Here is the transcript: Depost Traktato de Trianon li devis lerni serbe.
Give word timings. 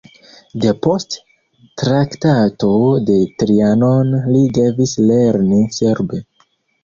Depost 0.61 1.17
Traktato 1.81 2.71
de 3.09 3.17
Trianon 3.43 4.09
li 4.37 4.41
devis 4.59 4.97
lerni 5.11 5.63
serbe. 5.79 6.23